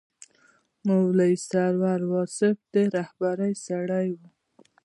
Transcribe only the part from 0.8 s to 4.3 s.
مولوي سرور واصف د رهبرۍ سړی و.